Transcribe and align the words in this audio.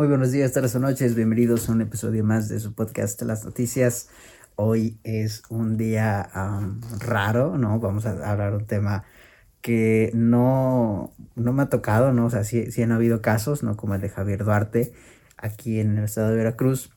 Muy 0.00 0.08
buenos 0.08 0.32
días, 0.32 0.52
tardes 0.52 0.74
o 0.74 0.78
noches, 0.78 1.14
bienvenidos 1.14 1.68
a 1.68 1.72
un 1.72 1.82
episodio 1.82 2.24
más 2.24 2.48
de 2.48 2.58
su 2.58 2.72
podcast 2.72 3.20
Las 3.20 3.44
Noticias. 3.44 4.08
Hoy 4.56 4.98
es 5.04 5.42
un 5.50 5.76
día 5.76 6.26
raro, 7.00 7.58
¿no? 7.58 7.78
Vamos 7.80 8.06
a 8.06 8.12
hablar 8.30 8.54
un 8.54 8.64
tema 8.64 9.04
que 9.60 10.10
no, 10.14 11.12
no 11.34 11.52
me 11.52 11.64
ha 11.64 11.68
tocado, 11.68 12.14
¿no? 12.14 12.24
O 12.24 12.30
sea, 12.30 12.44
sí, 12.44 12.72
sí 12.72 12.80
han 12.80 12.92
habido 12.92 13.20
casos, 13.20 13.62
¿no? 13.62 13.76
Como 13.76 13.94
el 13.94 14.00
de 14.00 14.08
Javier 14.08 14.42
Duarte 14.42 14.94
aquí 15.36 15.80
en 15.80 15.98
el 15.98 16.04
estado 16.04 16.30
de 16.30 16.36
Veracruz, 16.36 16.90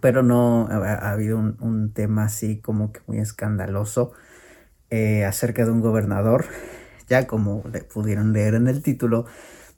pero 0.00 0.24
no 0.24 0.66
ha, 0.68 1.12
habido 1.12 1.38
un, 1.38 1.92
tema 1.94 2.24
así 2.24 2.58
como 2.58 2.90
que 2.90 3.02
muy 3.06 3.18
escandaloso 3.18 4.14
eh, 4.90 5.24
acerca 5.24 5.64
de 5.64 5.70
un 5.70 5.80
gobernador. 5.80 6.46
Ya 7.08 7.28
como 7.28 7.62
pudieron 7.92 8.32
leer 8.32 8.54
en 8.54 8.66
el 8.66 8.82
título, 8.82 9.26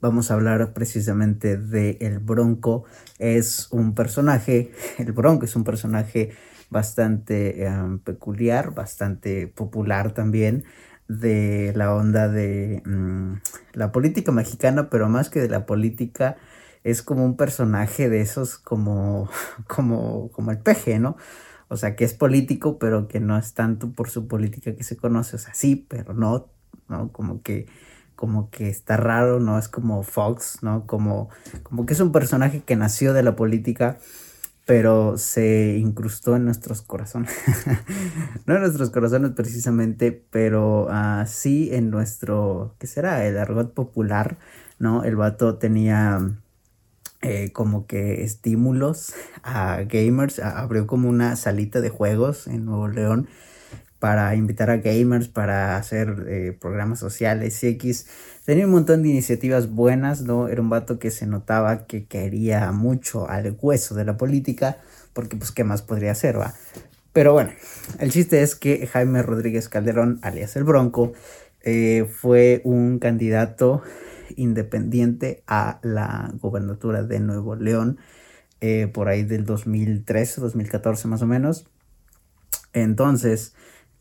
vamos 0.03 0.31
a 0.31 0.33
hablar 0.33 0.73
precisamente 0.73 1.55
de 1.55 1.97
El 2.01 2.19
Bronco. 2.19 2.83
Es 3.19 3.69
un 3.71 3.95
personaje, 3.95 4.73
el 4.97 5.13
Bronco 5.13 5.45
es 5.45 5.55
un 5.55 5.63
personaje 5.63 6.31
bastante 6.69 7.65
em, 7.65 7.99
peculiar, 7.99 8.73
bastante 8.73 9.47
popular 9.47 10.13
también 10.13 10.65
de 11.07 11.71
la 11.77 11.95
onda 11.95 12.27
de 12.27 12.83
mm, 12.85 13.35
la 13.73 13.93
política 13.93 14.33
mexicana, 14.33 14.89
pero 14.89 15.07
más 15.07 15.29
que 15.29 15.39
de 15.39 15.47
la 15.47 15.65
política 15.65 16.35
es 16.83 17.01
como 17.01 17.23
un 17.23 17.37
personaje 17.37 18.09
de 18.09 18.19
esos 18.19 18.57
como 18.57 19.29
como 19.67 20.31
como 20.33 20.51
el 20.51 20.57
peje, 20.57 20.99
¿no? 20.99 21.15
O 21.69 21.77
sea, 21.77 21.95
que 21.95 22.03
es 22.03 22.13
político, 22.13 22.77
pero 22.77 23.07
que 23.07 23.21
no 23.21 23.37
es 23.37 23.53
tanto 23.53 23.93
por 23.93 24.09
su 24.09 24.27
política 24.27 24.75
que 24.75 24.83
se 24.83 24.97
conoce, 24.97 25.37
o 25.37 25.39
sea, 25.39 25.53
sí, 25.53 25.77
pero 25.89 26.13
no, 26.13 26.49
¿no? 26.89 27.11
Como 27.13 27.41
que 27.41 27.67
como 28.23 28.49
que 28.49 28.69
está 28.69 28.95
raro, 28.95 29.41
¿no? 29.41 29.59
Es 29.59 29.67
como 29.67 30.01
Fox, 30.01 30.59
¿no? 30.61 30.87
Como, 30.87 31.27
como 31.61 31.85
que 31.85 31.91
es 31.91 31.99
un 31.99 32.13
personaje 32.13 32.63
que 32.65 32.77
nació 32.77 33.11
de 33.11 33.21
la 33.21 33.35
política, 33.35 33.97
pero 34.65 35.17
se 35.17 35.75
incrustó 35.77 36.37
en 36.37 36.45
nuestros 36.45 36.81
corazones. 36.81 37.33
no 38.45 38.55
en 38.55 38.61
nuestros 38.61 38.91
corazones 38.91 39.31
precisamente, 39.31 40.13
pero 40.31 40.85
uh, 40.85 41.25
sí 41.25 41.67
en 41.73 41.89
nuestro, 41.89 42.77
¿qué 42.79 42.87
será? 42.87 43.25
El 43.25 43.37
argot 43.37 43.73
popular, 43.73 44.37
¿no? 44.79 45.03
El 45.03 45.17
vato 45.17 45.57
tenía 45.57 46.21
eh, 47.21 47.51
como 47.51 47.87
que 47.87 48.23
estímulos 48.23 49.13
a 49.43 49.81
gamers, 49.81 50.39
abrió 50.39 50.87
como 50.87 51.09
una 51.09 51.35
salita 51.35 51.81
de 51.81 51.89
juegos 51.89 52.47
en 52.47 52.63
Nuevo 52.63 52.87
León 52.87 53.27
para 54.03 54.35
invitar 54.35 54.69
a 54.69 54.75
gamers, 54.75 55.29
para 55.29 55.77
hacer 55.77 56.25
eh, 56.27 56.57
programas 56.59 56.99
sociales 56.99 57.63
X. 57.63 58.05
Tenía 58.43 58.65
un 58.65 58.73
montón 58.73 59.01
de 59.01 59.07
iniciativas 59.07 59.69
buenas, 59.69 60.23
¿no? 60.23 60.49
Era 60.49 60.61
un 60.61 60.69
vato 60.69 60.99
que 60.99 61.09
se 61.09 61.25
notaba 61.25 61.85
que 61.87 62.03
quería 62.03 62.69
mucho 62.73 63.29
al 63.29 63.57
hueso 63.61 63.95
de 63.95 64.03
la 64.03 64.17
política, 64.17 64.75
porque 65.13 65.37
pues 65.37 65.51
qué 65.51 65.63
más 65.63 65.83
podría 65.83 66.11
hacer, 66.11 66.37
va. 66.37 66.53
Pero 67.13 67.31
bueno, 67.31 67.51
el 67.97 68.11
chiste 68.11 68.43
es 68.43 68.57
que 68.57 68.87
Jaime 68.87 69.23
Rodríguez 69.23 69.69
Calderón, 69.69 70.19
alias 70.21 70.57
el 70.57 70.65
Bronco, 70.65 71.13
eh, 71.61 72.05
fue 72.13 72.59
un 72.65 72.99
candidato 72.99 73.83
independiente 74.35 75.43
a 75.47 75.79
la 75.81 76.29
gobernatura 76.41 77.03
de 77.03 77.21
Nuevo 77.21 77.55
León 77.55 77.99
eh, 78.59 78.87
por 78.93 79.07
ahí 79.07 79.23
del 79.23 79.45
2013, 79.45 80.41
2014 80.41 81.07
más 81.07 81.21
o 81.21 81.25
menos. 81.25 81.67
Entonces, 82.73 83.53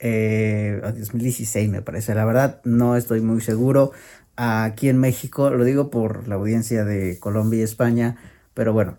eh, 0.03 0.81
2016 0.83 1.71
me 1.71 1.81
parece. 1.81 2.15
La 2.15 2.25
verdad 2.25 2.61
no 2.65 2.97
estoy 2.97 3.21
muy 3.21 3.41
seguro. 3.41 3.93
Aquí 4.35 4.89
en 4.89 4.99
México, 4.99 5.51
lo 5.51 5.65
digo 5.65 5.91
por 5.91 6.27
la 6.27 6.35
audiencia 6.35 6.85
de 6.85 7.19
Colombia 7.21 7.61
y 7.61 7.63
España, 7.63 8.17
pero 8.53 8.73
bueno, 8.73 8.99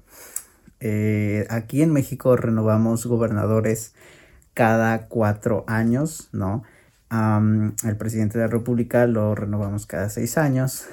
eh, 0.80 1.46
aquí 1.50 1.82
en 1.82 1.92
México 1.92 2.38
renovamos 2.38 3.06
gobernadores 3.06 3.94
cada 4.54 5.08
cuatro 5.08 5.66
años, 5.68 6.30
¿no? 6.32 6.64
el 7.12 7.96
presidente 7.98 8.40
de 8.40 8.46
la 8.46 8.52
República 8.52 9.06
lo 9.06 9.36
renovamos 9.36 9.86
cada 9.86 10.10
seis 10.10 10.36
años. 10.38 10.88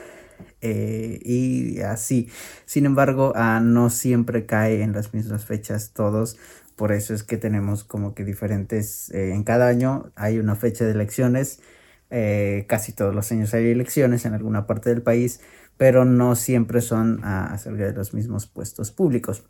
Eh, 0.61 1.19
y 1.25 1.81
así. 1.81 2.29
Sin 2.67 2.84
embargo, 2.84 3.33
ah, 3.37 3.61
no 3.63 3.89
siempre 3.89 4.45
cae 4.45 4.83
en 4.83 4.93
las 4.93 5.15
mismas 5.15 5.47
fechas 5.47 5.93
todos. 5.95 6.37
Por 6.81 6.93
eso 6.93 7.13
es 7.13 7.25
que 7.25 7.37
tenemos 7.37 7.85
como 7.85 8.15
que 8.15 8.25
diferentes, 8.25 9.11
eh, 9.11 9.35
en 9.35 9.45
cada 9.45 9.69
año 9.69 10.13
hay 10.17 10.39
una 10.39 10.57
fecha 10.57 10.87
de 10.87 10.93
elecciones, 10.93 11.61
eh, 12.09 12.65
casi 12.69 12.95
todos 12.95 13.15
los 13.15 13.31
años 13.33 13.53
hay 13.53 13.69
elecciones 13.69 14.25
en 14.25 14.33
alguna 14.33 14.67
parte 14.67 14.89
del 14.89 15.03
país, 15.03 15.43
pero 15.77 16.07
no 16.07 16.37
siempre 16.37 16.81
son 16.81 17.23
acerca 17.23 17.85
de 17.85 17.93
los 17.93 18.15
mismos 18.15 18.47
puestos 18.47 18.93
públicos. 18.93 19.45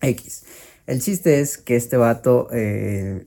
X. 0.00 0.44
El 0.86 1.00
chiste 1.00 1.40
es 1.40 1.58
que 1.58 1.74
este 1.74 1.96
vato 1.96 2.46
eh, 2.52 3.26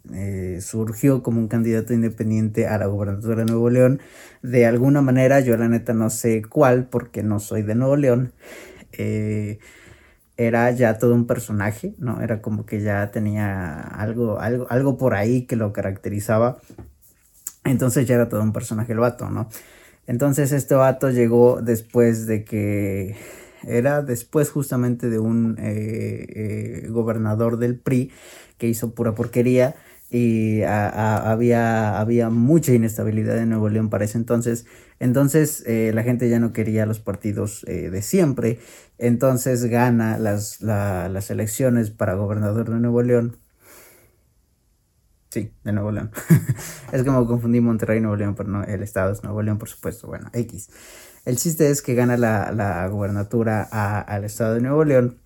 surgió 0.61 1.21
como 1.21 1.41
un 1.41 1.49
candidato 1.49 1.93
independiente 1.93 2.67
a 2.67 2.77
la 2.77 2.85
gobernatura 2.85 3.35
de 3.35 3.45
Nuevo 3.51 3.69
León. 3.69 3.99
De 4.43 4.65
alguna 4.65 5.01
manera, 5.01 5.41
yo 5.41 5.57
la 5.57 5.67
neta 5.67 5.93
no 5.93 6.09
sé 6.09 6.41
cuál, 6.41 6.87
porque 6.87 7.21
no 7.21 7.41
soy 7.41 7.63
de 7.63 7.75
Nuevo 7.75 7.97
León 7.97 8.31
era 10.39 10.71
ya 10.71 10.97
todo 10.97 11.13
un 11.13 11.27
personaje, 11.27 11.95
¿no? 11.97 12.21
Era 12.21 12.41
como 12.41 12.65
que 12.65 12.79
ya 12.79 13.11
tenía 13.11 13.77
algo, 13.81 14.39
algo, 14.39 14.67
algo 14.69 14.97
por 14.97 15.13
ahí 15.13 15.41
que 15.41 15.57
lo 15.57 15.73
caracterizaba. 15.73 16.59
Entonces 17.65 18.07
ya 18.07 18.15
era 18.15 18.29
todo 18.29 18.41
un 18.41 18.53
personaje 18.53 18.93
el 18.93 18.99
vato, 18.99 19.29
¿no? 19.29 19.49
Entonces 20.07 20.53
este 20.53 20.75
vato 20.75 21.09
llegó 21.09 21.61
después 21.61 22.25
de 22.25 22.45
que 22.45 23.17
era 23.67 24.01
después 24.01 24.49
justamente 24.49 25.09
de 25.09 25.19
un 25.19 25.57
eh, 25.59 26.83
eh, 26.85 26.87
gobernador 26.87 27.57
del 27.57 27.77
PRI 27.77 28.09
que 28.57 28.69
hizo 28.69 28.91
pura 28.95 29.13
porquería 29.15 29.75
y 30.11 30.63
había, 30.63 31.99
había 31.99 32.29
mucha 32.29 32.73
inestabilidad 32.73 33.37
en 33.37 33.49
Nuevo 33.49 33.69
León 33.69 33.89
para 33.89 34.05
ese 34.05 34.17
entonces. 34.17 34.65
Entonces 34.99 35.63
eh, 35.67 35.91
la 35.93 36.03
gente 36.03 36.29
ya 36.29 36.39
no 36.39 36.51
quería 36.51 36.85
los 36.87 36.99
partidos 36.99 37.63
eh, 37.67 37.89
de 37.91 38.01
siempre. 38.01 38.59
Entonces 38.97 39.65
gana 39.65 40.17
las, 40.17 40.61
las 40.61 41.29
elecciones 41.29 41.91
para 41.91 42.15
gobernador 42.15 42.69
de 42.69 42.79
Nuevo 42.79 43.03
León. 43.03 43.37
Sí, 45.29 45.53
de 45.63 45.73
Nuevo 45.73 45.91
León. 45.91 46.09
es 46.91 47.03
como 47.03 47.27
confundí 47.27 47.61
Monterrey 47.61 47.99
y 47.99 48.01
Nuevo 48.01 48.15
León, 48.15 48.33
pero 48.33 48.49
no, 48.49 48.63
el 48.63 48.81
estado 48.81 49.11
es 49.11 49.23
Nuevo 49.23 49.43
León, 49.43 49.59
por 49.59 49.69
supuesto. 49.69 50.07
Bueno, 50.07 50.29
X. 50.33 50.69
El 51.23 51.37
chiste 51.37 51.69
es 51.69 51.83
que 51.83 51.93
gana 51.93 52.17
la, 52.17 52.51
la 52.51 52.87
gobernatura 52.87 53.61
al 53.61 54.23
estado 54.23 54.55
de 54.55 54.61
Nuevo 54.61 54.83
León. 54.83 55.19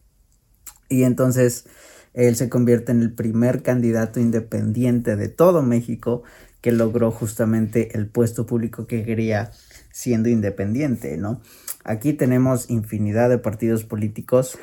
Y 0.90 1.04
entonces 1.04 1.68
él 2.14 2.36
se 2.36 2.50
convierte 2.50 2.92
en 2.92 3.02
el 3.02 3.14
primer 3.14 3.64
candidato 3.64 4.20
independiente 4.20 5.16
de 5.16 5.30
todo 5.30 5.62
México 5.62 6.24
que 6.62 6.72
logró 6.72 7.12
justamente 7.12 7.98
el 7.98 8.08
puesto 8.08 8.46
público 8.46 8.88
que 8.88 9.04
quería 9.04 9.52
siendo 9.92 10.30
independiente, 10.30 11.18
¿no? 11.18 11.42
Aquí 11.84 12.14
tenemos 12.14 12.70
infinidad 12.70 13.30
de 13.30 13.38
partidos 13.38 13.84
políticos 13.84 14.58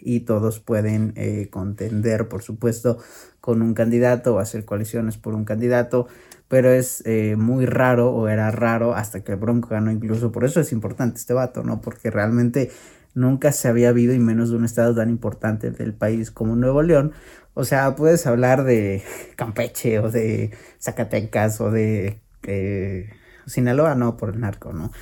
y 0.00 0.20
todos 0.20 0.60
pueden 0.60 1.12
eh, 1.16 1.48
contender, 1.50 2.28
por 2.28 2.42
supuesto, 2.42 2.98
con 3.40 3.62
un 3.62 3.72
candidato 3.74 4.34
o 4.34 4.38
hacer 4.38 4.64
coaliciones 4.64 5.16
por 5.16 5.34
un 5.34 5.44
candidato, 5.44 6.08
pero 6.48 6.70
es 6.70 7.02
eh, 7.06 7.36
muy 7.36 7.66
raro 7.66 8.10
o 8.10 8.28
era 8.28 8.50
raro 8.50 8.94
hasta 8.94 9.22
que 9.22 9.32
el 9.32 9.38
Bronco 9.38 9.68
ganó 9.68 9.90
incluso, 9.90 10.32
por 10.32 10.44
eso 10.44 10.60
es 10.60 10.72
importante 10.72 11.18
este 11.18 11.34
vato, 11.34 11.62
¿no? 11.62 11.80
Porque 11.80 12.10
realmente 12.10 12.70
nunca 13.14 13.52
se 13.52 13.68
había 13.68 13.90
habido 13.90 14.12
y 14.14 14.18
menos 14.18 14.50
de 14.50 14.56
un 14.56 14.64
estado 14.64 14.94
tan 14.94 15.08
importante 15.10 15.70
del 15.70 15.94
país 15.94 16.30
como 16.30 16.56
Nuevo 16.56 16.82
León. 16.82 17.12
O 17.54 17.64
sea, 17.64 17.94
puedes 17.94 18.26
hablar 18.26 18.64
de 18.64 19.02
Campeche 19.36 19.98
o 20.00 20.10
de 20.10 20.50
Zacatecas 20.80 21.60
o 21.60 21.70
de 21.70 22.20
eh, 22.42 23.10
Sinaloa, 23.46 23.94
no, 23.94 24.16
por 24.16 24.30
el 24.30 24.40
narco, 24.40 24.72
¿no? 24.72 24.92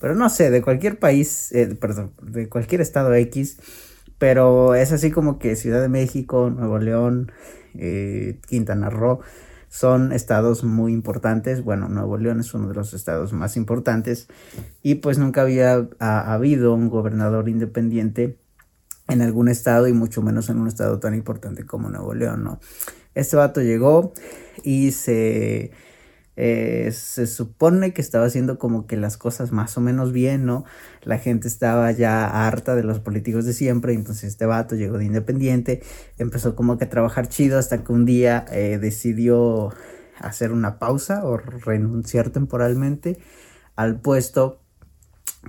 Pero 0.00 0.14
no 0.14 0.28
sé, 0.30 0.50
de 0.50 0.62
cualquier 0.62 0.98
país, 0.98 1.52
eh, 1.52 1.76
perdón, 1.78 2.12
de 2.22 2.48
cualquier 2.48 2.80
estado 2.80 3.14
X, 3.14 3.58
pero 4.18 4.74
es 4.74 4.92
así 4.92 5.10
como 5.10 5.38
que 5.38 5.56
Ciudad 5.56 5.80
de 5.82 5.88
México, 5.88 6.50
Nuevo 6.50 6.78
León, 6.78 7.32
eh, 7.78 8.38
Quintana 8.48 8.90
Roo, 8.90 9.20
son 9.70 10.12
estados 10.12 10.64
muy 10.64 10.92
importantes. 10.92 11.62
Bueno, 11.62 11.88
Nuevo 11.88 12.18
León 12.18 12.40
es 12.40 12.52
uno 12.52 12.68
de 12.68 12.74
los 12.74 12.92
estados 12.92 13.32
más 13.32 13.56
importantes 13.56 14.28
y 14.82 14.96
pues 14.96 15.16
nunca 15.16 15.42
había 15.42 15.88
habido 15.98 16.74
un 16.74 16.90
gobernador 16.90 17.48
independiente 17.48 18.36
en 19.08 19.22
algún 19.22 19.48
estado 19.48 19.86
y 19.86 19.92
mucho 19.92 20.22
menos 20.22 20.50
en 20.50 20.58
un 20.58 20.66
estado 20.68 20.98
tan 20.98 21.14
importante 21.14 21.64
como 21.64 21.88
Nuevo 21.88 22.14
León, 22.14 22.44
¿no? 22.44 22.60
Este 23.14 23.36
vato 23.36 23.62
llegó 23.62 24.12
y 24.64 24.90
se 24.92 25.70
eh, 26.42 26.90
se 26.92 27.26
supone 27.26 27.92
que 27.92 28.00
estaba 28.00 28.24
haciendo 28.24 28.58
como 28.58 28.86
que 28.86 28.96
las 28.96 29.18
cosas 29.18 29.52
más 29.52 29.76
o 29.76 29.82
menos 29.82 30.10
bien, 30.10 30.46
¿no? 30.46 30.64
La 31.02 31.18
gente 31.18 31.46
estaba 31.46 31.92
ya 31.92 32.46
harta 32.46 32.74
de 32.74 32.82
los 32.82 32.98
políticos 32.98 33.44
de 33.44 33.52
siempre, 33.52 33.92
entonces 33.92 34.24
este 34.24 34.46
vato 34.46 34.74
llegó 34.74 34.96
de 34.96 35.04
independiente, 35.04 35.82
empezó 36.16 36.56
como 36.56 36.78
que 36.78 36.84
a 36.84 36.88
trabajar 36.88 37.28
chido 37.28 37.58
hasta 37.58 37.84
que 37.84 37.92
un 37.92 38.06
día 38.06 38.46
eh, 38.52 38.78
decidió 38.80 39.74
hacer 40.18 40.52
una 40.52 40.78
pausa 40.78 41.26
o 41.26 41.36
renunciar 41.36 42.30
temporalmente 42.30 43.18
al 43.76 44.00
puesto 44.00 44.62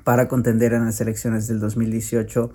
para 0.03 0.27
contender 0.27 0.73
en 0.73 0.83
las 0.83 0.99
elecciones 0.99 1.47
del 1.47 1.61
2018 1.61 2.51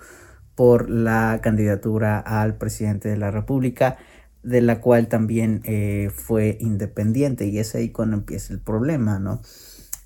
por 0.55 0.91
la 0.91 1.41
candidatura 1.43 2.19
al 2.19 2.59
presidente 2.59 3.09
de 3.09 3.17
la 3.17 3.31
República, 3.31 3.97
de 4.47 4.61
la 4.61 4.81
cual 4.81 5.09
también 5.09 5.61
eh, 5.65 6.11
fue 6.15 6.57
independiente 6.61 7.47
y 7.47 7.59
es 7.59 7.75
ahí 7.75 7.91
cuando 7.91 8.17
empieza 8.17 8.53
el 8.53 8.61
problema, 8.61 9.19
¿no? 9.19 9.43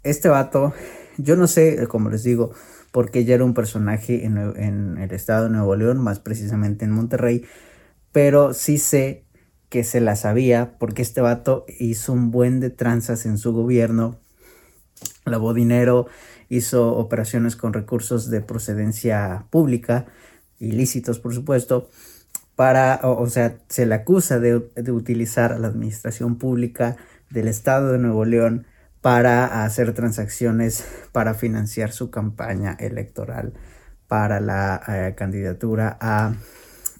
Este 0.02 0.30
vato, 0.30 0.72
yo 1.18 1.36
no 1.36 1.46
sé, 1.46 1.86
como 1.88 2.08
les 2.08 2.22
digo, 2.22 2.50
porque 2.90 3.26
ya 3.26 3.34
era 3.34 3.44
un 3.44 3.52
personaje 3.52 4.24
en, 4.24 4.38
en 4.38 4.96
el 4.96 5.12
estado 5.12 5.44
de 5.44 5.50
Nuevo 5.50 5.76
León, 5.76 5.98
más 5.98 6.20
precisamente 6.20 6.86
en 6.86 6.90
Monterrey, 6.90 7.44
pero 8.12 8.54
sí 8.54 8.78
sé 8.78 9.26
que 9.68 9.84
se 9.84 10.00
la 10.00 10.16
sabía 10.16 10.78
porque 10.78 11.02
este 11.02 11.20
vato 11.20 11.66
hizo 11.78 12.14
un 12.14 12.30
buen 12.30 12.60
de 12.60 12.70
tranzas 12.70 13.26
en 13.26 13.36
su 13.36 13.52
gobierno, 13.52 14.18
lavó 15.26 15.52
dinero, 15.52 16.06
hizo 16.48 16.94
operaciones 16.96 17.56
con 17.56 17.74
recursos 17.74 18.30
de 18.30 18.40
procedencia 18.40 19.46
pública, 19.50 20.06
ilícitos 20.58 21.20
por 21.20 21.34
supuesto, 21.34 21.90
para, 22.60 23.00
o, 23.04 23.26
sea, 23.30 23.56
se 23.70 23.86
le 23.86 23.94
acusa 23.94 24.38
de, 24.38 24.54
utilizar 24.92 25.50
a 25.50 25.58
la 25.58 25.68
administración 25.68 26.36
pública 26.36 26.98
del 27.30 27.48
Estado 27.48 27.90
de 27.90 27.96
Nuevo 27.96 28.26
León 28.26 28.66
para 29.00 29.64
hacer 29.64 29.94
transacciones 29.94 30.84
para 31.10 31.32
financiar 31.32 31.90
su 31.90 32.10
campaña 32.10 32.76
electoral 32.78 33.54
para 34.08 34.40
la 34.40 34.78
eh, 34.88 35.14
candidatura 35.16 35.96
a 36.02 36.34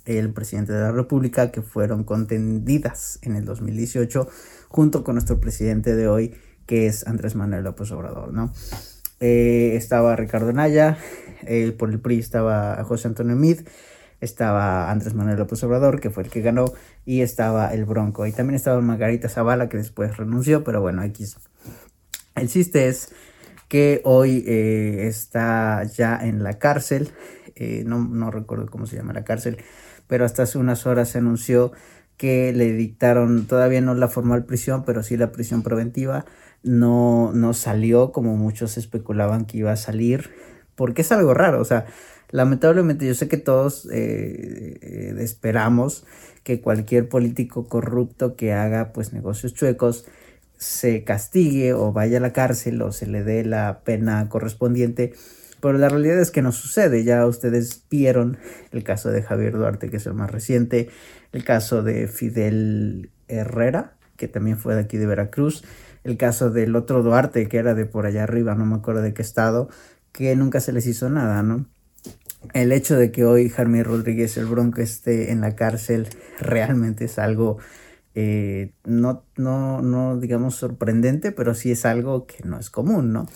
el 0.07 0.33
presidente 0.33 0.73
de 0.73 0.81
la 0.81 0.93
República 0.93 1.53
que 1.53 1.61
fueron 1.61 2.05
contendidas 2.05 3.19
en 3.21 3.37
el 3.37 3.45
2018 3.45 4.31
junto 4.69 5.05
con 5.05 5.17
nuestro 5.17 5.41
presidente 5.41 5.95
de 5.95 6.09
hoy 6.09 6.35
que 6.65 6.87
es 6.87 7.07
Andrés 7.07 7.35
Manuel 7.35 7.65
López 7.65 7.93
Obrador, 7.93 8.33
¿no? 8.33 8.51
Eh, 9.23 9.73
estaba 9.77 10.17
Ricardo 10.17 10.55
Naya, 10.55 10.97
eh, 11.43 11.73
por 11.79 11.91
el 11.91 12.01
PRI 12.01 12.19
estaba 12.19 12.83
José 12.85 13.09
Antonio 13.09 13.37
Mid, 13.37 13.61
estaba 14.21 14.91
Andrés 14.91 15.15
Manuel 15.15 15.39
López 15.39 15.63
Obrador, 15.65 16.01
que 16.01 16.11
fue 16.11 16.25
el 16.25 16.31
que 16.31 16.41
ganó, 16.41 16.67
y 17.05 17.23
estaba 17.23 17.73
el 17.73 17.85
Bronco, 17.85 18.27
y 18.27 18.33
también 18.33 18.57
estaba 18.57 18.81
Margarita 18.81 19.29
Zavala, 19.29 19.69
que 19.69 19.77
después 19.77 20.17
renunció, 20.17 20.65
pero 20.65 20.81
bueno, 20.81 21.03
aquí 21.03 21.25
El 22.35 22.49
chiste 22.49 22.89
es 22.89 23.13
que 23.69 24.01
hoy 24.05 24.45
eh, 24.47 25.07
está 25.07 25.85
ya 25.85 26.19
en 26.21 26.43
la 26.43 26.59
cárcel, 26.59 27.11
no, 27.85 27.99
no 27.99 28.31
recuerdo 28.31 28.67
cómo 28.67 28.87
se 28.87 28.97
llama 28.97 29.13
la 29.13 29.23
cárcel, 29.23 29.59
pero 30.07 30.25
hasta 30.25 30.45
hace 30.45 30.57
unas 30.57 30.87
horas 30.87 31.11
se 31.11 31.19
anunció 31.19 31.73
que 32.21 32.53
le 32.53 32.73
dictaron 32.75 33.47
todavía 33.47 33.81
no 33.81 33.95
la 33.95 34.07
formal 34.07 34.45
prisión, 34.45 34.85
pero 34.85 35.03
sí 35.03 35.17
la 35.17 35.33
prisión 35.33 35.63
preventiva. 35.63 36.27
No, 36.63 37.33
no 37.33 37.55
salió 37.55 38.13
como 38.13 38.37
muchos 38.37 38.77
especulaban 38.77 39.47
que 39.47 39.57
iba 39.57 39.73
a 39.73 39.77
salir, 39.77 40.31
porque 40.75 41.01
es 41.01 41.11
algo 41.13 41.33
raro. 41.33 41.63
O 41.63 41.65
sea, 41.65 41.87
lamentablemente 42.31 43.07
yo 43.07 43.15
sé 43.15 43.29
que 43.29 43.37
todos 43.37 43.87
eh, 43.93 44.79
eh, 44.83 45.15
esperamos 45.19 46.05
que 46.43 46.61
cualquier 46.61 47.09
político 47.09 47.69
corrupto 47.69 48.37
que 48.37 48.53
haga 48.53 48.93
pues 48.93 49.13
negocios 49.13 49.55
chuecos 49.55 50.07
se 50.57 51.05
castigue 51.05 51.73
o 51.73 51.93
vaya 51.93 52.19
a 52.19 52.21
la 52.21 52.33
cárcel 52.33 52.81
o 52.83 52.93
se 52.93 53.07
le 53.07 53.23
dé 53.23 53.45
la 53.45 53.81
pena 53.85 54.29
correspondiente 54.29 55.15
pero 55.61 55.79
la 55.79 55.89
realidad 55.89 56.21
es 56.21 56.31
que 56.31 56.43
no 56.43 56.53
sucede. 56.53 57.05
Ya 57.05 57.27
ustedes 57.27 57.85
vieron 57.91 58.39
el 58.73 58.83
caso 58.83 59.11
de 59.11 59.23
Javier 59.23 59.53
Duarte, 59.53 59.91
que 59.91 59.99
es 59.99 60.07
el 60.07 60.15
más 60.15 60.31
reciente, 60.31 60.89
el 61.33 61.45
caso 61.45 61.83
de 61.83 62.09
Fidel 62.09 63.11
Herrera, 63.29 63.95
que 64.17 64.29
también 64.29 64.59
fue 64.59 64.75
de 64.75 64.81
aquí 64.81 64.97
de 64.97 65.07
Veracruz, 65.07 65.65
el 66.05 66.17
caso 66.17 66.51
del 66.51 66.75
otro 66.77 67.03
Duarte, 67.03 67.49
que 67.49 67.59
era 67.59 67.75
de 67.75 67.87
por 67.87 68.07
allá 68.07 68.25
arriba, 68.25 68.55
no 68.55 68.65
me 68.65 68.77
acuerdo 68.77 69.03
de 69.03 69.15
qué 69.15 69.23
estado, 69.23 69.69
que 70.13 70.35
nunca 70.35 70.61
se 70.61 70.73
les 70.73 70.87
hizo 70.87 71.11
nada, 71.11 71.43
¿no? 71.43 71.67
El 72.53 72.73
hecho 72.73 72.97
de 72.97 73.13
que 73.13 73.25
hoy 73.25 73.49
Jaime 73.49 73.83
Rodríguez 73.85 74.37
el 74.37 74.47
Bronco 74.47 74.81
esté 74.81 75.31
en 75.31 75.41
la 75.41 75.55
cárcel 75.57 76.09
realmente 76.39 77.05
es 77.05 77.19
algo 77.19 77.59
eh, 78.15 78.73
no, 78.85 79.25
no, 79.37 79.83
no 79.83 80.19
digamos 80.19 80.57
sorprendente, 80.57 81.33
pero 81.33 81.55
sí 81.55 81.71
es 81.71 81.85
algo 81.85 82.27
que 82.27 82.43
no 82.45 82.59
es 82.59 82.71
común, 82.71 83.13
¿no? 83.13 83.29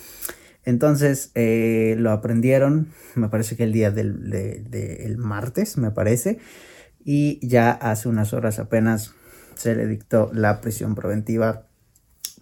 Entonces 0.65 1.31
eh, 1.35 1.95
lo 1.97 2.11
aprendieron, 2.11 2.89
me 3.13 3.29
parece 3.29 3.55
que 3.55 3.63
el 3.63 3.71
día 3.71 3.91
del 3.91 5.15
martes, 5.17 5.77
me 5.77 5.91
parece, 5.91 6.39
y 7.03 7.45
ya 7.47 7.71
hace 7.71 8.09
unas 8.09 8.33
horas 8.33 8.59
apenas 8.59 9.13
se 9.55 9.75
le 9.75 9.87
dictó 9.87 10.31
la 10.33 10.59
prisión 10.59 10.95
preventiva 10.95 11.67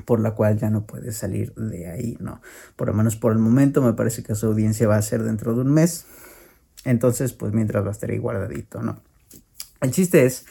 por 0.05 0.19
la 0.19 0.31
cual 0.31 0.57
ya 0.57 0.69
no 0.69 0.85
puede 0.85 1.11
salir 1.11 1.53
de 1.55 1.87
ahí, 1.87 2.17
¿no? 2.19 2.41
Por 2.75 2.87
lo 2.87 2.93
menos 2.93 3.15
por 3.15 3.31
el 3.31 3.39
momento 3.39 3.81
me 3.81 3.93
parece 3.93 4.23
que 4.23 4.35
su 4.35 4.47
audiencia 4.47 4.87
va 4.87 4.95
a 4.95 5.01
ser 5.01 5.23
dentro 5.23 5.53
de 5.53 5.61
un 5.61 5.71
mes, 5.71 6.05
entonces 6.85 7.33
pues 7.33 7.53
mientras 7.53 7.85
estar 7.87 8.09
ahí 8.09 8.17
guardadito, 8.17 8.81
¿no? 8.81 8.99
El 9.81 9.91
chiste 9.91 10.25
es 10.25 10.45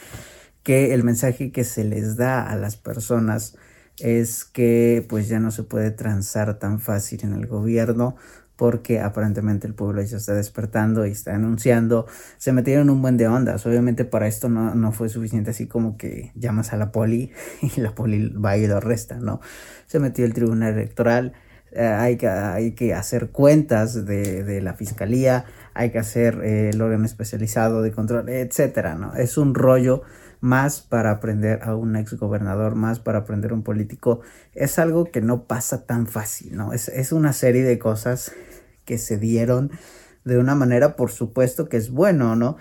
que 0.63 0.95
el 0.95 1.05
mensaje 1.05 1.53
que 1.53 1.65
se 1.65 1.85
les 1.85 2.17
da 2.17 2.49
a 2.49 2.57
las 2.57 2.77
personas 2.77 3.57
es 3.99 4.45
que 4.45 5.05
pues 5.09 5.29
ya 5.29 5.41
no 5.41 5.51
se 5.51 5.63
puede 5.63 5.91
transar 5.91 6.59
tan 6.59 6.81
fácil 6.81 7.21
en 7.25 7.33
el 7.35 7.47
gobierno 7.47 8.17
porque 8.57 9.01
aparentemente 9.01 9.67
el 9.67 9.75
pueblo 9.75 10.03
ya 10.03 10.17
está 10.17 10.35
despertando 10.35 11.07
y 11.07 11.11
está 11.11 11.35
anunciando, 11.35 12.07
se 12.37 12.53
metieron 12.53 12.91
un 12.91 13.03
buen 13.03 13.17
de 13.17 13.27
ondas, 13.27 13.67
obviamente 13.67 14.05
para 14.05 14.29
esto 14.29 14.49
no, 14.49 14.75
no 14.75 14.93
fue 14.93 15.09
suficiente 15.09 15.51
así 15.51 15.67
como 15.67 15.97
que 15.97 16.31
llamas 16.35 16.73
a 16.73 16.77
la 16.77 16.93
poli 16.93 17.33
y 17.77 17.81
la 17.81 17.95
poli 17.95 18.29
va 18.29 18.57
y 18.57 18.67
lo 18.67 18.77
arresta, 18.77 19.17
no, 19.17 19.41
se 19.87 19.99
metió 19.99 20.25
el 20.25 20.35
tribunal 20.35 20.75
electoral, 20.75 21.33
eh, 21.75 21.87
hay, 21.87 22.17
que, 22.17 22.29
hay 22.29 22.73
que 22.73 22.95
hacer 22.95 23.31
cuentas 23.31 24.05
de, 24.07 24.45
de 24.45 24.61
la 24.61 24.75
fiscalía, 24.75 25.47
hay 25.75 25.91
que 25.91 25.99
hacer 25.99 26.41
eh, 26.43 26.71
el 26.71 26.81
órgano 26.83 27.05
especializado 27.07 27.83
de 27.83 27.93
control, 27.93 28.29
etcétera, 28.29 28.95
¿no? 28.95 29.15
Es 29.15 29.39
un 29.39 29.55
rollo 29.55 30.03
más 30.41 30.81
para 30.81 31.13
aprender 31.13 31.61
a 31.63 31.75
un 31.77 31.97
ex 31.97 32.15
gobernador, 32.15 32.75
más 32.75 32.99
para 32.99 33.21
aprender 33.21 33.53
a 33.53 33.55
un 33.55 33.63
político, 33.63 34.21
es 34.55 34.79
algo 34.79 35.05
que 35.05 35.21
no 35.21 35.45
pasa 35.45 35.87
tan 35.87 36.07
fácil, 36.07 36.57
¿no? 36.57 36.73
Es, 36.73 36.89
es 36.89 37.13
una 37.13 37.33
serie 37.33 37.63
de 37.63 37.79
cosas 37.79 38.33
que 38.85 38.99
se 38.99 39.17
dieron 39.17 39.71
de 40.25 40.39
una 40.39 40.55
manera, 40.55 40.97
por 40.97 41.11
supuesto, 41.11 41.69
que 41.69 41.77
es 41.77 41.91
bueno, 41.91 42.37
¿no? 42.37 42.57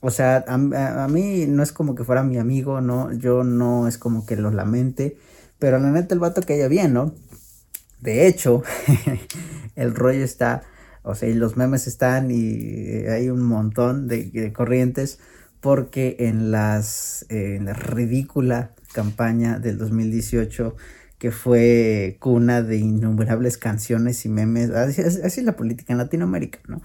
O 0.00 0.10
sea, 0.10 0.44
a, 0.48 1.04
a, 1.04 1.08
mí 1.08 1.46
no 1.46 1.62
es 1.62 1.72
como 1.72 1.94
que 1.94 2.04
fuera 2.04 2.22
mi 2.22 2.38
amigo, 2.38 2.80
¿no? 2.80 3.12
Yo 3.12 3.44
no 3.44 3.86
es 3.86 3.98
como 3.98 4.26
que 4.26 4.36
lo 4.36 4.50
lamente, 4.50 5.16
pero 5.58 5.78
la 5.78 5.90
neta 5.90 6.14
el 6.14 6.20
vato 6.20 6.42
que 6.42 6.54
haya 6.54 6.68
bien, 6.68 6.94
¿no? 6.94 7.14
De 8.00 8.26
hecho, 8.26 8.62
el 9.76 9.94
rollo 9.94 10.24
está, 10.24 10.62
o 11.02 11.14
sea, 11.14 11.28
y 11.28 11.34
los 11.34 11.56
memes 11.56 11.86
están 11.86 12.30
y 12.30 13.06
hay 13.08 13.28
un 13.30 13.42
montón 13.42 14.08
de, 14.08 14.52
corrientes 14.52 15.18
porque 15.60 16.16
en, 16.20 16.50
las, 16.50 17.26
en 17.28 17.64
la 17.64 17.72
ridícula 17.72 18.72
campaña 18.92 19.58
del 19.58 19.78
2018 19.78 20.76
que 21.18 21.30
fue 21.30 22.18
cuna 22.20 22.62
de 22.62 22.76
innumerables 22.76 23.56
canciones 23.56 24.24
y 24.26 24.28
memes, 24.28 24.70
así, 24.70 25.00
es 25.00 25.42
la 25.42 25.56
política 25.56 25.92
en 25.92 25.98
Latinoamérica, 25.98 26.60
¿no? 26.68 26.82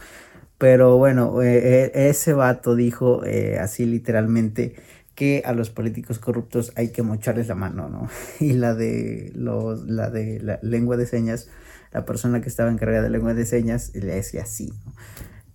Pero 0.57 0.97
bueno, 0.97 1.41
eh, 1.41 1.85
eh, 1.85 1.91
ese 2.09 2.33
vato 2.33 2.75
dijo 2.75 3.25
eh, 3.25 3.57
así 3.59 3.85
literalmente 3.85 4.75
que 5.15 5.43
a 5.45 5.53
los 5.53 5.69
políticos 5.69 6.19
corruptos 6.19 6.71
hay 6.75 6.91
que 6.91 7.03
mocharles 7.03 7.47
la 7.47 7.55
mano, 7.55 7.89
¿no? 7.89 8.09
Y 8.39 8.53
la 8.53 8.73
de, 8.73 9.31
los, 9.35 9.85
la 9.85 10.09
de 10.09 10.39
la 10.39 10.59
lengua 10.61 10.97
de 10.97 11.05
señas, 11.05 11.49
la 11.91 12.05
persona 12.05 12.41
que 12.41 12.49
estaba 12.49 12.71
encargada 12.71 13.03
de 13.03 13.09
lengua 13.09 13.33
de 13.33 13.45
señas 13.45 13.91
le 13.93 14.15
decía 14.15 14.43
así, 14.43 14.71
¿no? 14.85 14.93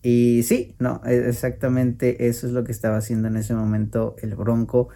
Y 0.09 0.45
sí, 0.45 0.77
no, 0.79 1.01
e, 1.05 1.29
exactamente 1.29 2.29
eso 2.29 2.47
es 2.47 2.53
lo 2.53 2.63
que 2.63 2.71
estaba 2.71 2.97
haciendo 2.97 3.27
en 3.27 3.37
ese 3.37 3.55
momento 3.55 4.15
el 4.23 4.37
Bronco. 4.37 4.89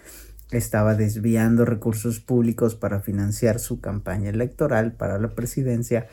Estaba 0.53 0.95
desviando 0.95 1.65
recursos 1.65 2.21
públicos 2.21 2.77
para 2.77 3.01
financiar 3.01 3.59
su 3.59 3.81
campaña 3.81 4.31
electoral 4.31 4.93
para 4.93 5.19
la 5.19 5.35
presidencia. 5.35 6.07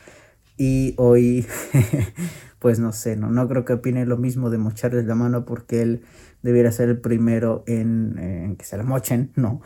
Y 0.56 0.94
hoy, 0.96 1.46
pues 2.58 2.80
no 2.80 2.92
sé, 2.92 3.16
no, 3.16 3.30
no 3.30 3.46
creo 3.48 3.64
que 3.64 3.74
opine 3.74 4.04
lo 4.04 4.16
mismo 4.16 4.50
de 4.50 4.58
mocharles 4.58 5.04
la 5.04 5.14
mano 5.14 5.44
porque 5.44 5.80
él 5.80 6.02
debiera 6.42 6.72
ser 6.72 6.88
el 6.88 7.00
primero 7.00 7.64
en, 7.66 8.56
que 8.58 8.64
se 8.64 8.76
la 8.76 8.82
mochen, 8.82 9.32
no. 9.36 9.60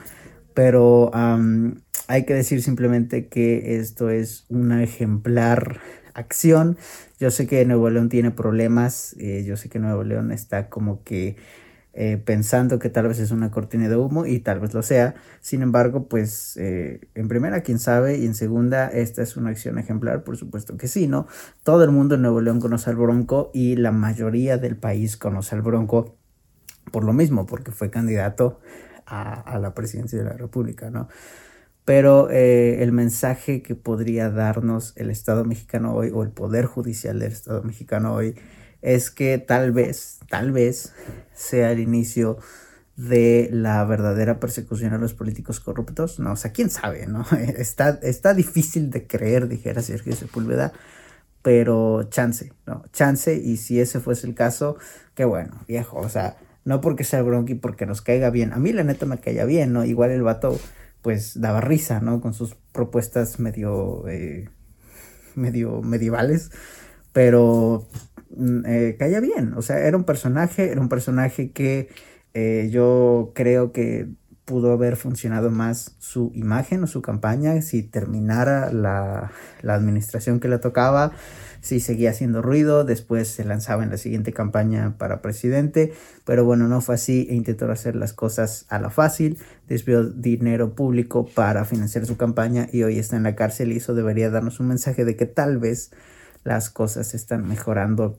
Pero 0.55 1.11
hay 2.09 2.25
que 2.25 2.35
decir 2.35 2.63
simplemente 2.63 3.29
que 3.29 3.77
esto 3.77 4.11
es 4.11 4.45
una 4.49 4.83
ejemplar 4.83 5.81
acción. 6.15 6.77
Yo 7.19 7.31
sé 7.31 7.47
que 7.47 7.65
Nuevo 7.65 7.89
León 7.91 8.09
tiene 8.09 8.31
problemas, 8.31 9.15
eh, 9.19 9.45
yo 9.45 9.57
sé 9.57 9.69
que 9.69 9.79
Nuevo 9.79 10.05
León 10.05 10.33
está 10.33 10.69
como 10.69 11.03
que 11.05 11.37
eh, 11.95 12.17
pensando 12.17 12.79
que 12.79 12.89
tal 12.89 13.07
vez 13.09 13.19
es 13.19 13.33
una 13.33 13.51
cortina 13.51 13.87
de 13.87 13.97
humo 13.97 14.25
y 14.25 14.41
tal 14.41 14.61
vez 14.61 14.73
lo 14.75 14.83
sea. 14.83 15.15
Sin 15.41 15.63
embargo, 15.63 16.09
pues 16.09 16.57
eh, 16.57 17.01
en 17.15 17.29
primera, 17.29 17.63
quién 17.63 17.79
sabe, 17.79 18.19
y 18.19 18.27
en 18.27 18.35
segunda, 18.35 18.89
esta 18.89 19.23
es 19.23 19.37
una 19.37 19.51
acción 19.51 19.79
ejemplar, 19.79 20.25
por 20.25 20.37
supuesto 20.37 20.77
que 20.77 20.89
sí, 20.89 21.07
¿no? 21.07 21.27
Todo 21.63 21.85
el 21.85 21.91
mundo 21.91 22.15
en 22.15 22.23
Nuevo 22.23 22.41
León 22.41 22.61
conoce 22.61 22.91
al 22.91 22.97
Bronco 22.97 23.51
y 23.53 23.77
la 23.77 23.93
mayoría 23.93 24.57
del 24.57 24.77
país 24.77 25.17
conoce 25.17 25.55
al 25.55 25.63
Bronco 25.63 26.17
por 26.91 27.05
lo 27.05 27.13
mismo, 27.13 27.47
porque 27.47 27.71
fue 27.71 27.91
candidato 27.91 28.61
a, 29.07 29.59
la 29.59 29.75
presidencia 29.75 30.19
de 30.19 30.25
la 30.25 30.33
República, 30.33 30.91
¿no? 30.91 31.09
pero 31.85 32.31
eh, 32.31 32.83
el 32.83 32.93
mensaje 32.93 33.63
que 33.63 33.75
podría 33.75 34.31
darnos 34.31 34.93
el 34.97 35.11
Estado 35.11 35.45
mexicano 35.45 35.95
hoy 35.95 36.11
o 36.15 36.23
el 36.23 36.31
Poder 36.31 36.67
Judicial 36.67 37.19
del 37.19 37.33
Estado 37.33 37.63
mexicano 37.63 38.15
hoy 38.15 38.37
es 38.83 39.11
que 39.11 39.39
tal 39.39 39.73
vez, 39.73 40.21
tal 40.29 40.53
vez 40.53 40.93
sea 41.35 41.73
el 41.73 41.81
inicio 41.81 42.39
de 42.97 43.49
la 43.53 43.85
verdadera 43.85 44.39
persecución 44.39 44.93
a 44.93 44.99
los 44.99 45.15
políticos 45.15 45.61
corruptos. 45.61 46.19
No, 46.19 46.33
o 46.33 46.37
sea, 46.37 46.53
quién 46.53 46.71
sabe, 46.71 47.07
¿no? 47.07 47.25
Está, 47.57 47.99
está 48.03 48.35
difícil 48.35 48.91
de 48.91 49.07
creer, 49.07 49.49
dijera 49.49 49.83
Sergio 49.83 50.15
Sepúlveda, 50.15 50.73
pero 51.43 52.05
chance, 52.11 52.53
¿no? 52.67 52.85
Chance, 52.93 53.35
y 53.35 53.57
si 53.57 53.81
ese 53.81 53.99
fuese 54.01 54.27
el 54.27 54.35
caso, 54.35 54.77
qué 55.15 55.25
bueno, 55.25 55.65
viejo, 55.67 55.99
o 55.99 56.09
sea, 56.09 56.37
no 56.65 56.81
porque 56.81 57.05
sea 57.05 57.23
bronqui, 57.23 57.55
porque 57.55 57.87
nos 57.87 58.03
caiga 58.03 58.31
bien. 58.31 58.53
A 58.53 58.59
mí 58.59 58.73
la 58.73 58.85
neta 58.85 59.07
me 59.07 59.19
caía 59.19 59.45
bien, 59.45 59.73
¿no? 59.73 59.85
Igual 59.85 60.11
el 60.11 60.23
vato, 60.23 60.59
pues, 61.03 61.41
daba 61.41 61.61
risa, 61.61 62.01
¿no? 62.01 62.21
Con 62.21 62.35
sus 62.35 62.55
propuestas 62.73 63.41
medio, 63.41 64.09
eh, 64.09 64.49
medio 65.35 65.83
medievales, 65.83 66.51
pero 67.13 67.89
mm, 68.37 68.67
eh, 68.67 68.97
caía 68.99 69.21
bien, 69.21 69.55
o 69.55 69.63
sea, 69.63 69.79
era 69.81 69.97
un 69.97 70.05
personaje, 70.05 70.71
era 70.71 70.81
un 70.81 70.89
personaje 70.89 71.51
que 71.53 71.89
eh, 72.35 72.69
yo 72.71 73.33
creo 73.35 73.73
que 73.73 74.09
pudo 74.45 74.73
haber 74.73 74.97
funcionado 74.97 75.51
más 75.51 75.93
su 75.99 76.33
imagen 76.35 76.83
o 76.83 76.87
su 76.87 77.01
campaña 77.01 77.61
si 77.63 77.83
terminara 77.83 78.73
la, 78.73 79.31
la, 79.63 79.75
administración 79.75 80.41
que 80.41 80.49
le 80.49 80.59
tocaba, 80.59 81.13
si 81.61 81.79
seguía 81.79 82.11
haciendo 82.11 82.43
ruido, 82.43 82.85
después 82.85 83.29
se 83.29 83.45
lanzaba 83.45 83.85
en 83.85 83.91
la 83.91 83.99
siguiente 83.99 84.33
campaña 84.33 84.97
para 84.99 85.23
presidente, 85.23 85.93
pero 86.25 86.45
bueno, 86.45 86.67
no 86.67 86.81
fue 86.81 86.97
así 86.97 87.29
e 87.31 87.35
intentó 87.35 87.71
hacer 87.71 87.95
las 87.95 88.13
cosas 88.13 88.67
a 88.69 88.81
la 88.81 88.91
fácil, 88.91 89.39
desvió 89.69 90.03
dinero 90.05 90.75
público 90.75 91.27
para 91.27 91.65
financiar 91.65 92.05
su 92.05 92.17
campaña 92.17 92.69
y 92.73 92.83
hoy 92.83 92.99
está 92.99 93.17
en 93.17 93.23
la 93.23 93.37
cárcel 93.37 93.73
y 93.73 93.77
eso 93.77 93.95
debería 93.95 94.29
darnos 94.29 94.59
un 94.59 94.69
mensaje 94.69 95.05
de 95.05 95.15
que 95.15 95.27
tal 95.27 95.59
vez 95.59 95.93
las 96.43 96.69
cosas 96.69 97.15
están 97.15 97.47
mejorando 97.47 98.19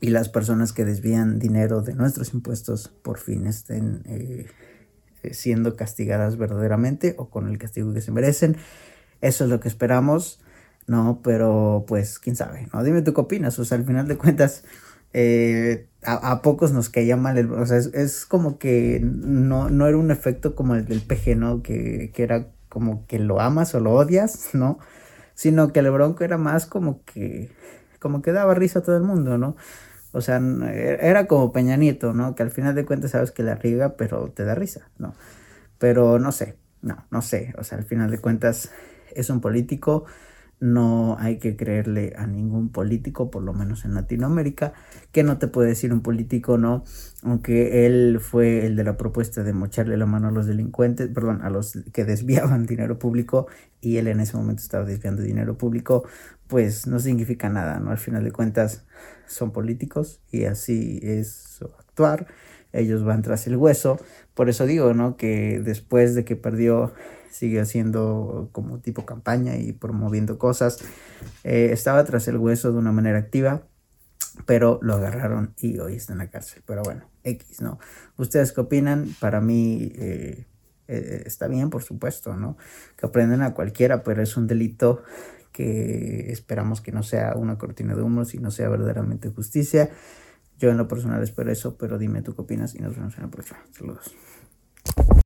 y 0.00 0.10
las 0.10 0.28
personas 0.28 0.72
que 0.72 0.84
desvían 0.84 1.38
dinero 1.38 1.82
de 1.82 1.94
nuestros 1.94 2.34
impuestos 2.34 2.88
por 3.02 3.18
fin 3.18 3.46
estén 3.46 4.02
eh, 4.06 4.46
siendo 5.34 5.76
castigadas 5.76 6.36
verdaderamente 6.36 7.14
o 7.18 7.30
con 7.30 7.48
el 7.48 7.58
castigo 7.58 7.92
que 7.92 8.00
se 8.00 8.12
merecen. 8.12 8.56
Eso 9.20 9.44
es 9.44 9.50
lo 9.50 9.60
que 9.60 9.68
esperamos, 9.68 10.40
¿no? 10.86 11.20
Pero 11.22 11.84
pues, 11.86 12.18
quién 12.18 12.36
sabe, 12.36 12.68
¿no? 12.72 12.82
Dime 12.82 13.02
tú 13.02 13.14
qué 13.14 13.20
opinas, 13.20 13.58
o 13.58 13.64
sea, 13.64 13.78
al 13.78 13.84
final 13.84 14.08
de 14.08 14.16
cuentas, 14.16 14.64
eh, 15.12 15.88
a, 16.02 16.42
pocos 16.42 16.72
nos 16.72 16.88
caía 16.88 17.16
mal, 17.16 17.38
el, 17.38 17.50
o 17.50 17.66
sea, 17.66 17.78
es, 17.78 18.26
como 18.26 18.58
que 18.58 19.00
no, 19.02 19.70
no 19.70 19.86
era 19.86 19.96
un 19.96 20.10
efecto 20.10 20.54
como 20.54 20.74
el 20.74 20.84
del 20.84 21.00
PG, 21.00 21.36
¿no? 21.36 21.62
Que, 21.62 22.12
que 22.14 22.22
era 22.22 22.48
como 22.68 23.06
que 23.06 23.18
lo 23.18 23.40
amas 23.40 23.74
o 23.74 23.80
lo 23.80 23.92
odias, 23.92 24.50
¿no? 24.54 24.78
Sino 25.34 25.72
que 25.72 25.80
el 25.80 25.90
bronco 25.90 26.24
era 26.24 26.38
más 26.38 26.66
como 26.66 27.02
que, 27.04 27.50
como 28.00 28.22
que 28.22 28.32
daba 28.32 28.54
risa 28.54 28.80
a 28.80 28.82
todo 28.82 28.96
el 28.96 29.02
mundo, 29.02 29.38
¿no? 29.38 29.56
O 30.16 30.22
sea, 30.22 30.38
e, 30.38 30.98
era 31.02 31.26
como 31.26 31.52
Peña 31.52 31.76
Nieto, 31.76 32.14
¿no? 32.14 32.34
Que 32.34 32.42
al 32.42 32.50
final 32.50 32.74
de 32.74 32.86
cuentas 32.86 33.10
sabes 33.10 33.32
que 33.32 33.42
la 33.42 33.54
riega, 33.54 33.96
pero 33.96 34.30
te 34.34 34.44
da 34.44 34.54
risa, 34.54 34.88
¿no? 34.98 35.14
Pero 35.78 36.18
no 36.18 36.32
sé, 36.32 36.56
no, 36.80 37.06
no 37.10 37.20
sé. 37.20 37.54
O 37.58 37.64
sea, 37.64 37.76
al 37.78 37.84
final 37.84 38.10
de 38.10 38.18
cuentas 38.18 38.70
es 39.14 39.28
un 39.28 39.42
político, 39.42 40.06
no 40.58 41.16
hay 41.18 41.38
que 41.38 41.56
creerle 41.56 42.14
a 42.16 42.26
ningún 42.26 42.70
político, 42.70 43.30
por 43.30 43.42
lo 43.42 43.52
menos 43.52 43.84
en 43.84 43.94
Latinoamérica, 43.94 44.72
que 45.12 45.22
no 45.22 45.38
te 45.38 45.48
puede 45.48 45.68
decir 45.68 45.92
un 45.92 46.00
político, 46.00 46.56
no, 46.56 46.84
aunque 47.22 47.86
él 47.86 48.20
fue 48.20 48.64
el 48.66 48.76
de 48.76 48.84
la 48.84 48.96
propuesta 48.96 49.42
de 49.42 49.52
mocharle 49.52 49.96
la 49.96 50.06
mano 50.06 50.28
a 50.28 50.30
los 50.30 50.46
delincuentes, 50.46 51.08
perdón, 51.08 51.42
a 51.42 51.50
los 51.50 51.78
que 51.92 52.04
desviaban 52.04 52.66
dinero 52.66 52.98
público 52.98 53.46
y 53.80 53.98
él 53.98 54.08
en 54.08 54.20
ese 54.20 54.36
momento 54.36 54.62
estaba 54.62 54.84
desviando 54.84 55.22
dinero 55.22 55.58
público, 55.58 56.04
pues 56.46 56.86
no 56.86 57.00
significa 57.00 57.48
nada, 57.50 57.78
¿no? 57.78 57.90
Al 57.90 57.98
final 57.98 58.24
de 58.24 58.32
cuentas 58.32 58.84
son 59.26 59.52
políticos 59.52 60.22
y 60.30 60.44
así 60.44 61.00
es 61.02 61.60
actuar, 61.78 62.28
ellos 62.72 63.04
van 63.04 63.22
tras 63.22 63.46
el 63.46 63.56
hueso, 63.56 63.98
por 64.34 64.48
eso 64.48 64.66
digo, 64.66 64.94
¿no? 64.94 65.16
Que 65.16 65.60
después 65.60 66.14
de 66.14 66.24
que 66.24 66.36
perdió 66.36 66.92
sigue 67.36 67.60
haciendo 67.60 68.48
como 68.52 68.80
tipo 68.80 69.04
campaña 69.04 69.56
y 69.56 69.72
promoviendo 69.72 70.38
cosas, 70.38 70.78
eh, 71.44 71.70
estaba 71.72 72.04
tras 72.04 72.26
el 72.28 72.38
hueso 72.38 72.72
de 72.72 72.78
una 72.78 72.92
manera 72.92 73.18
activa, 73.18 73.66
pero 74.46 74.78
lo 74.82 74.94
agarraron 74.94 75.54
y 75.58 75.78
hoy 75.78 75.96
está 75.96 76.12
en 76.12 76.18
la 76.18 76.30
cárcel, 76.30 76.62
pero 76.66 76.82
bueno, 76.82 77.08
X, 77.24 77.60
¿no? 77.60 77.78
¿Ustedes 78.16 78.52
qué 78.52 78.60
opinan? 78.60 79.14
Para 79.20 79.40
mí... 79.40 79.92
Eh, 79.96 80.46
eh, 80.88 81.24
está 81.26 81.48
bien, 81.48 81.68
por 81.68 81.82
supuesto, 81.82 82.36
¿no? 82.36 82.56
Que 82.96 83.06
aprendan 83.06 83.42
a 83.42 83.54
cualquiera, 83.54 84.04
pero 84.04 84.22
es 84.22 84.36
un 84.36 84.46
delito 84.46 85.02
que 85.50 86.30
esperamos 86.30 86.80
que 86.80 86.92
no 86.92 87.02
sea 87.02 87.34
una 87.34 87.58
cortina 87.58 87.94
de 87.94 88.02
humo, 88.02 88.24
sino 88.24 88.50
sea 88.50 88.68
verdaderamente 88.68 89.30
justicia. 89.30 89.90
Yo 90.58 90.70
en 90.70 90.76
lo 90.76 90.86
personal 90.86 91.22
espero 91.22 91.50
eso, 91.50 91.76
pero 91.76 91.98
dime 91.98 92.22
tú 92.22 92.34
qué 92.34 92.42
opinas 92.42 92.74
y 92.74 92.78
nos 92.78 92.94
vemos 92.94 93.16
en 93.16 93.24
la 93.24 93.30
próxima. 93.30 93.58
Saludos. 93.72 94.14